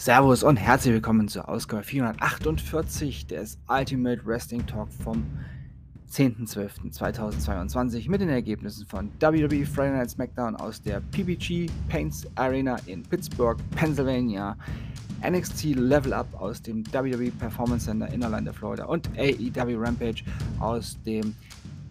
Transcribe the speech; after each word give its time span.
Servus 0.00 0.42
und 0.42 0.56
herzlich 0.56 0.94
willkommen 0.94 1.28
zur 1.28 1.46
Ausgabe 1.46 1.82
448 1.82 3.26
des 3.26 3.58
Ultimate 3.68 4.24
Wrestling 4.24 4.66
Talk 4.66 4.88
vom 4.90 5.26
10.12.2022 6.10 8.08
mit 8.08 8.22
den 8.22 8.30
Ergebnissen 8.30 8.86
von 8.86 9.10
WWE 9.20 9.66
Friday 9.66 9.98
Night 9.98 10.08
SmackDown 10.08 10.56
aus 10.56 10.80
der 10.80 11.02
PBG 11.12 11.66
Paints 11.90 12.26
Arena 12.36 12.78
in 12.86 13.02
Pittsburgh, 13.02 13.58
Pennsylvania, 13.76 14.56
NXT 15.22 15.74
Level 15.74 16.14
Up 16.14 16.28
aus 16.40 16.62
dem 16.62 16.82
WWE 16.94 17.30
Performance 17.32 17.84
Center 17.84 18.10
in 18.10 18.24
Orlando, 18.24 18.54
Florida 18.54 18.86
und 18.86 19.06
AEW 19.18 19.76
Rampage 19.76 20.24
aus 20.60 20.96
dem 21.04 21.34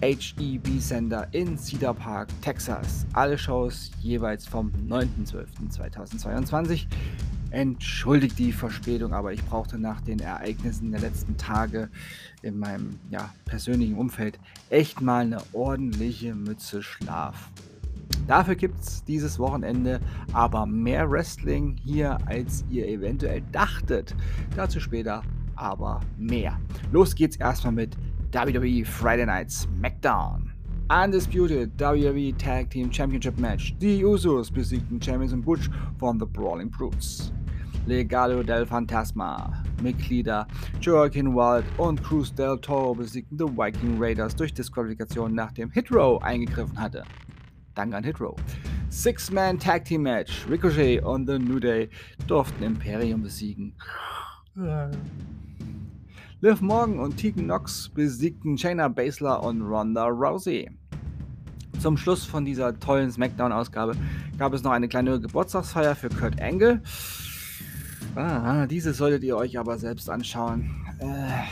HEB 0.00 0.78
Center 0.78 1.26
in 1.32 1.58
Cedar 1.58 1.94
Park, 1.94 2.28
Texas. 2.40 3.04
Alle 3.14 3.36
Shows 3.36 3.90
jeweils 4.00 4.46
vom 4.46 4.70
9.12.2022. 4.88 6.86
Entschuldigt 7.50 8.38
die 8.38 8.52
Verspätung, 8.52 9.12
aber 9.12 9.32
ich 9.32 9.44
brauchte 9.44 9.78
nach 9.78 10.00
den 10.00 10.18
Ereignissen 10.18 10.90
der 10.90 11.00
letzten 11.00 11.36
Tage 11.36 11.88
in 12.42 12.58
meinem 12.58 12.98
ja, 13.10 13.32
persönlichen 13.44 13.96
Umfeld 13.96 14.38
echt 14.68 15.00
mal 15.00 15.24
eine 15.24 15.42
ordentliche 15.52 16.34
Mütze 16.34 16.82
Schlaf. 16.82 17.50
Dafür 18.26 18.56
gibt 18.56 18.80
es 18.80 19.04
dieses 19.04 19.38
Wochenende 19.38 20.00
aber 20.32 20.66
mehr 20.66 21.08
Wrestling 21.10 21.76
hier, 21.82 22.18
als 22.26 22.64
ihr 22.68 22.88
eventuell 22.88 23.42
dachtet. 23.52 24.14
Dazu 24.56 24.80
später 24.80 25.22
aber 25.54 26.00
mehr. 26.18 26.58
Los 26.92 27.14
geht's 27.14 27.36
erstmal 27.36 27.72
mit 27.72 27.96
WWE 28.32 28.84
Friday 28.84 29.26
Night 29.26 29.50
SmackDown. 29.50 30.55
Undisputed 30.88 31.76
WWE 31.76 32.32
Tag 32.38 32.70
Team 32.70 32.92
Championship 32.92 33.36
Match. 33.40 33.74
Die 33.80 34.04
Usos 34.04 34.52
besiegten 34.52 35.02
Champions 35.02 35.32
und 35.32 35.42
Butch 35.42 35.68
von 35.98 36.20
The 36.20 36.26
Brawling 36.26 36.70
Brutes. 36.70 37.32
Legado 37.86 38.40
del 38.44 38.64
Fantasma. 38.64 39.64
Mitglieder 39.82 40.46
Joaquin 40.80 41.34
Wild 41.34 41.64
und 41.78 42.00
Cruz 42.04 42.32
del 42.32 42.56
Toro 42.60 42.94
besiegten 42.94 43.36
The 43.36 43.46
Viking 43.46 44.00
Raiders 44.00 44.36
durch 44.36 44.54
Disqualifikation, 44.54 45.34
nachdem 45.34 45.72
Hitrow 45.72 46.22
eingegriffen 46.22 46.80
hatte. 46.80 47.02
Dank 47.74 47.92
an 47.92 48.04
Hitrow. 48.04 48.36
Six-Man 48.88 49.58
Tag 49.58 49.86
Team 49.86 50.02
Match. 50.02 50.46
Ricochet 50.48 51.00
und 51.00 51.26
The 51.26 51.40
New 51.40 51.58
Day 51.58 51.90
durften 52.28 52.62
Imperium 52.62 53.22
besiegen. 53.22 53.74
Liv 56.42 56.60
Morgan 56.60 56.98
und 56.98 57.16
Tegan 57.16 57.44
Knox 57.44 57.88
besiegten 57.88 58.58
Shayna 58.58 58.88
Baszler 58.88 59.42
und 59.42 59.62
Ronda 59.62 60.04
Rousey. 60.04 60.70
Zum 61.80 61.96
Schluss 61.96 62.26
von 62.26 62.44
dieser 62.44 62.78
tollen 62.78 63.10
SmackDown-Ausgabe 63.10 63.94
gab 64.36 64.52
es 64.52 64.62
noch 64.62 64.72
eine 64.72 64.86
kleine 64.86 65.18
Geburtstagsfeier 65.18 65.96
für 65.96 66.10
Kurt 66.10 66.38
Angle. 66.42 66.82
Ah, 68.16 68.66
diese 68.66 68.92
solltet 68.92 69.24
ihr 69.24 69.34
euch 69.34 69.58
aber 69.58 69.78
selbst 69.78 70.10
anschauen. 70.10 70.70
Äh, 70.98 71.44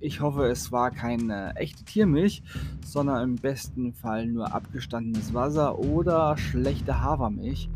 ich 0.00 0.22
hoffe, 0.22 0.46
es 0.46 0.72
war 0.72 0.90
keine 0.90 1.54
echte 1.56 1.84
Tiermilch, 1.84 2.42
sondern 2.86 3.22
im 3.22 3.36
besten 3.36 3.92
Fall 3.92 4.26
nur 4.26 4.54
abgestandenes 4.54 5.34
Wasser 5.34 5.78
oder 5.78 6.38
schlechte 6.38 7.02
Hafermilch, 7.02 7.68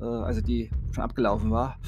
äh, 0.00 0.04
also 0.04 0.40
die 0.40 0.68
schon 0.90 1.04
abgelaufen 1.04 1.52
war. 1.52 1.78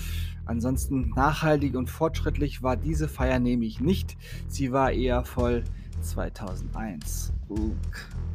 Ansonsten 0.44 1.10
nachhaltig 1.10 1.76
und 1.76 1.88
fortschrittlich 1.88 2.62
war 2.62 2.76
diese 2.76 3.08
Feier 3.08 3.38
nämlich 3.38 3.80
nicht. 3.80 4.16
Sie 4.48 4.72
war 4.72 4.92
eher 4.92 5.24
voll 5.24 5.64
2001. 6.00 7.32
Uh, 7.48 7.70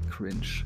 cringe. 0.10 0.66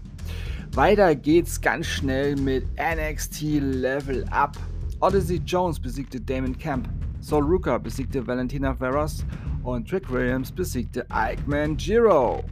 Weiter 0.73 1.15
geht's 1.15 1.59
ganz 1.59 1.87
schnell 1.87 2.35
mit 2.35 2.65
NXT 2.75 3.41
Level 3.59 4.25
Up. 4.29 4.57
Odyssey 4.99 5.41
Jones 5.45 5.79
besiegte 5.79 6.21
Damon 6.21 6.57
Camp, 6.57 6.87
Sol 7.19 7.43
Ruka 7.43 7.77
besiegte 7.77 8.25
Valentina 8.25 8.73
Veras 8.73 9.25
und 9.63 9.89
Trick 9.89 10.11
Williams 10.11 10.51
besiegte 10.51 11.05
Ike 11.11 11.75
Giro. 11.75 12.43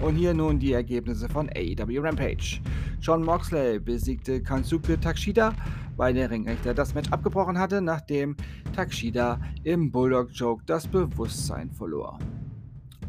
Und 0.00 0.16
hier 0.16 0.34
nun 0.34 0.58
die 0.58 0.72
Ergebnisse 0.72 1.28
von 1.28 1.48
AEW 1.48 2.00
Rampage. 2.00 2.60
John 3.00 3.22
Moxley 3.22 3.78
besiegte 3.78 4.42
Kansuke 4.42 4.98
Takshida, 5.00 5.54
weil 5.96 6.14
der 6.14 6.30
Ringrichter 6.30 6.74
das 6.74 6.94
Match 6.94 7.10
abgebrochen 7.10 7.58
hatte, 7.58 7.80
nachdem 7.80 8.36
Takshida 8.74 9.40
im 9.64 9.90
Bulldog 9.90 10.30
Joke 10.32 10.62
das 10.66 10.86
Bewusstsein 10.86 11.70
verlor. 11.70 12.18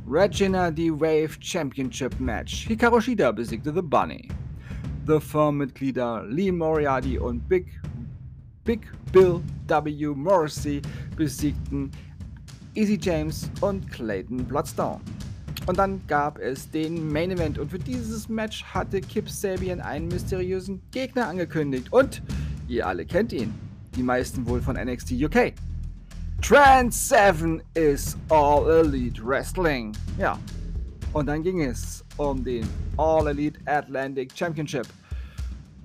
Regina 0.10 0.72
the 0.76 0.92
Wave 0.92 1.36
Championship 1.40 2.18
Match. 2.20 2.68
Hikaru 2.68 3.02
Shida 3.02 3.32
besiegte 3.32 3.74
The 3.74 3.82
Bunny. 3.82 4.30
The 5.06 5.20
Firm-Mitglieder 5.20 6.26
Lee 6.28 6.52
Moriarty 6.52 7.20
und 7.20 7.48
Big 7.50 7.68
Big 8.64 8.82
Bill 9.12 9.42
W. 9.68 10.08
Morrissey 10.16 10.82
besiegten 11.16 11.90
Easy 12.76 12.98
James 13.02 13.50
und 13.62 13.90
Clayton 13.90 14.46
Bloodstone. 14.46 15.00
Und 15.66 15.78
dann 15.78 16.02
gab 16.08 16.38
es 16.40 16.70
den 16.70 17.12
Main 17.12 17.32
Event 17.32 17.60
und 17.60 17.72
für 17.72 17.80
dieses 17.80 18.30
Match 18.30 18.64
hatte 18.64 19.02
Kip 19.02 19.30
Sabian 19.30 19.82
einen 19.82 20.08
mysteriösen 20.08 20.82
Gegner 20.92 21.28
angekündigt 21.28 21.92
und 21.92 22.22
ihr 22.68 22.86
alle 22.86 23.06
kennt 23.06 23.34
ihn, 23.34 23.54
die 23.96 24.04
meisten 24.04 24.46
wohl 24.48 24.62
von 24.62 24.76
NXT 24.76 25.14
UK. 25.24 25.54
Trans 26.42 27.10
7 27.10 27.62
is 27.74 28.16
All 28.30 28.70
Elite 28.70 29.26
Wrestling. 29.26 29.94
Ja. 30.18 30.38
Und 31.14 31.26
dann 31.26 31.42
ging 31.42 31.62
es 31.62 32.04
um 32.18 32.44
den 32.44 32.68
All 32.98 33.28
Elite 33.28 33.60
Atlantic 33.66 34.32
Championship. 34.36 34.88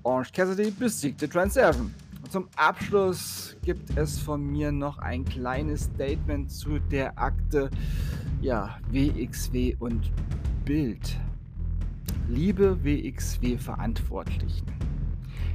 Orange 0.02 0.32
Cassidy 0.32 0.70
besiegte 0.70 1.28
Trans 1.28 1.54
7 1.54 1.94
zum 2.32 2.48
Abschluss 2.56 3.54
gibt 3.62 3.94
es 3.98 4.18
von 4.18 4.42
mir 4.42 4.72
noch 4.72 4.96
ein 4.96 5.22
kleines 5.22 5.82
Statement 5.82 6.50
zu 6.50 6.78
der 6.78 7.18
Akte 7.18 7.68
ja, 8.40 8.78
WXW 8.90 9.76
und 9.78 10.10
Bild. 10.64 11.18
Liebe 12.30 12.82
WXW-Verantwortlichen, 12.82 14.64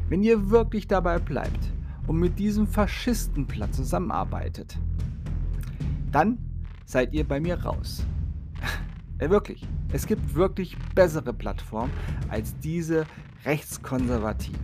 wenn 0.09 0.23
ihr 0.23 0.49
wirklich 0.49 0.87
dabei 0.87 1.19
bleibt 1.19 1.71
und 2.07 2.17
mit 2.17 2.39
diesem 2.39 2.67
Faschistenplatz 2.67 3.75
zusammenarbeitet, 3.75 4.77
dann 6.11 6.37
seid 6.85 7.13
ihr 7.13 7.27
bei 7.27 7.39
mir 7.39 7.61
raus. 7.63 8.05
äh, 9.19 9.29
wirklich. 9.29 9.67
Es 9.91 10.05
gibt 10.05 10.35
wirklich 10.35 10.77
bessere 10.95 11.33
Plattformen 11.33 11.91
als 12.29 12.57
diese 12.59 13.05
rechtskonservative. 13.45 14.57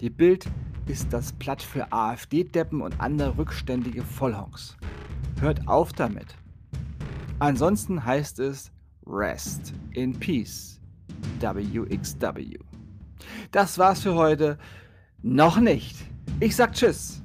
Die 0.00 0.10
Bild 0.10 0.46
ist 0.86 1.12
das 1.12 1.32
Blatt 1.32 1.62
für 1.62 1.92
AfD-Deppen 1.92 2.80
und 2.80 3.00
andere 3.00 3.36
rückständige 3.36 4.02
Vollhonks. 4.02 4.76
Hört 5.40 5.66
auf 5.68 5.92
damit. 5.92 6.36
Ansonsten 7.38 8.04
heißt 8.04 8.38
es 8.40 8.72
Rest 9.06 9.74
in 9.92 10.18
Peace. 10.18 10.80
WXW. 11.40 12.56
Das 13.50 13.78
war's 13.78 14.02
für 14.02 14.14
heute. 14.14 14.58
Noch 15.22 15.58
nicht. 15.58 15.96
Ich 16.40 16.56
sag 16.56 16.72
Tschüss 16.72 17.22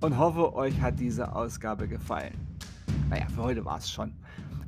und 0.00 0.18
hoffe, 0.18 0.54
euch 0.54 0.80
hat 0.80 0.98
diese 0.98 1.34
Ausgabe 1.34 1.88
gefallen. 1.88 2.34
Naja, 3.08 3.26
für 3.34 3.42
heute 3.42 3.64
war's 3.64 3.90
schon. 3.90 4.12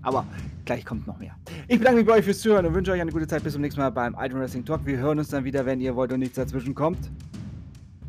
Aber 0.02 0.26
gleich 0.64 0.84
kommt 0.84 1.06
noch 1.06 1.18
mehr. 1.18 1.36
Ich 1.68 1.78
bedanke 1.78 1.98
mich 1.98 2.06
bei 2.06 2.14
euch 2.14 2.24
fürs 2.24 2.40
Zuhören 2.40 2.66
und 2.66 2.74
wünsche 2.74 2.92
euch 2.92 3.00
eine 3.00 3.12
gute 3.12 3.26
Zeit. 3.26 3.44
Bis 3.44 3.52
zum 3.52 3.62
nächsten 3.62 3.80
Mal 3.80 3.90
beim 3.90 4.16
Iron 4.18 4.40
Wrestling 4.40 4.64
Talk. 4.64 4.84
Wir 4.84 4.98
hören 4.98 5.18
uns 5.18 5.28
dann 5.28 5.44
wieder, 5.44 5.64
wenn 5.64 5.80
ihr 5.80 5.94
wollt 5.94 6.12
und 6.12 6.20
nichts 6.20 6.36
dazwischen 6.36 6.74
kommt 6.74 7.10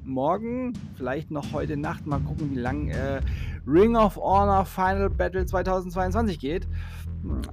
morgen, 0.05 0.73
vielleicht 0.95 1.31
noch 1.31 1.51
heute 1.53 1.77
Nacht, 1.77 2.05
mal 2.05 2.19
gucken, 2.19 2.51
wie 2.51 2.59
lang 2.59 2.89
äh, 2.89 3.21
Ring 3.65 3.95
of 3.95 4.17
Honor 4.17 4.65
Final 4.65 5.09
Battle 5.09 5.45
2022 5.45 6.39
geht. 6.39 6.67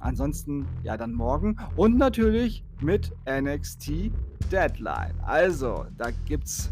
Ansonsten, 0.01 0.67
ja, 0.83 0.97
dann 0.97 1.13
morgen 1.13 1.57
und 1.75 1.97
natürlich 1.97 2.63
mit 2.81 3.13
NXT 3.29 4.11
Deadline. 4.51 5.13
Also, 5.23 5.85
da 5.97 6.09
gibt's 6.25 6.69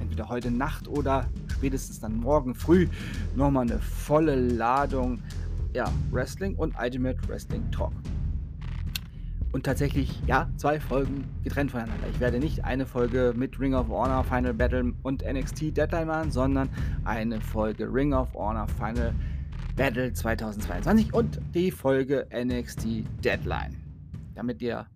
entweder 0.00 0.28
heute 0.28 0.50
Nacht 0.50 0.88
oder 0.88 1.26
spätestens 1.48 2.00
dann 2.00 2.16
morgen 2.16 2.54
früh 2.54 2.88
nochmal 3.34 3.62
eine 3.62 3.78
volle 3.78 4.36
Ladung 4.36 5.22
ja, 5.72 5.90
Wrestling 6.10 6.54
und 6.56 6.74
Ultimate 6.80 7.18
Wrestling 7.28 7.70
Talk. 7.70 7.92
Und 9.52 9.64
tatsächlich, 9.64 10.20
ja, 10.26 10.48
zwei 10.56 10.80
Folgen 10.80 11.28
getrennt 11.44 11.70
voneinander. 11.70 12.08
Ich 12.10 12.18
werde 12.18 12.40
nicht 12.40 12.64
eine 12.64 12.86
Folge 12.86 13.32
mit 13.36 13.58
Ring 13.60 13.74
of 13.74 13.88
Honor 13.88 14.24
Final 14.24 14.52
Battle 14.52 14.92
und 15.04 15.24
NXT 15.24 15.76
Deadline 15.76 16.08
machen, 16.08 16.32
sondern 16.32 16.68
eine 17.04 17.40
Folge 17.40 17.92
Ring 17.92 18.12
of 18.12 18.34
Honor 18.34 18.66
Final 18.66 19.14
Battle 19.76 20.12
2022 20.12 21.14
und 21.14 21.40
die 21.54 21.70
Folge 21.70 22.26
NXT 22.34 23.04
Deadline. 23.24 23.76
Damit 24.34 24.60
ihr 24.60 24.86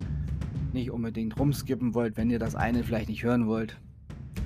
nicht 0.73 0.91
unbedingt 0.91 1.37
rumskippen 1.37 1.93
wollt, 1.93 2.17
wenn 2.17 2.29
ihr 2.29 2.39
das 2.39 2.55
eine 2.55 2.83
vielleicht 2.83 3.09
nicht 3.09 3.23
hören 3.23 3.47
wollt. 3.47 3.79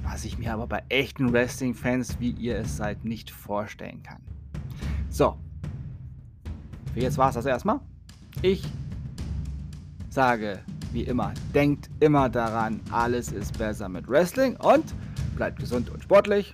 Was 0.04 0.26
ich 0.26 0.38
mir 0.38 0.54
aber 0.54 0.68
bei 0.68 0.84
echten 0.90 1.32
Wrestling-Fans, 1.32 2.20
wie 2.20 2.32
ihr 2.32 2.58
es 2.58 2.78
seid, 2.78 3.06
nicht 3.06 3.32
vorstellen 3.32 4.04
kann. 4.04 4.22
So. 5.10 5.38
Für 6.94 7.00
jetzt 7.00 7.18
war 7.18 7.30
es 7.30 7.36
das 7.36 7.46
erstmal. 7.46 7.80
Ich 8.42 8.64
sage, 10.10 10.60
wie 10.92 11.04
immer, 11.04 11.34
denkt 11.54 11.90
immer 12.00 12.30
daran, 12.30 12.80
alles 12.92 13.32
ist 13.32 13.58
besser 13.58 13.90
mit 13.90 14.08
Wrestling 14.08 14.56
und 14.58 14.94
bleibt 15.36 15.60
gesund 15.60 15.90
und 15.90 16.04
sportlich. 16.04 16.54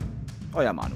Euer 0.53 0.73
Manu. 0.73 0.95